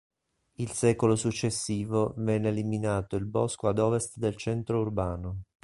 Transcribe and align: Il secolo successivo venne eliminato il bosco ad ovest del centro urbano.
Il 0.55 0.71
secolo 0.71 1.15
successivo 1.15 2.15
venne 2.17 2.47
eliminato 2.47 3.15
il 3.17 3.25
bosco 3.27 3.67
ad 3.67 3.77
ovest 3.77 4.17
del 4.17 4.35
centro 4.35 4.79
urbano. 4.81 5.43